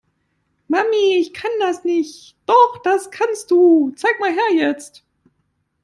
Mami, 0.67 1.17
ich 1.19 1.31
kann 1.31 1.51
das 1.59 1.83
nicht. 1.83 2.35
Doch, 2.47 2.81
das 2.83 3.11
kannst 3.11 3.51
du. 3.51 3.91
Zeig 3.95 4.19
mal 4.19 4.31
her 4.33 4.55
jetzt. 4.69 5.05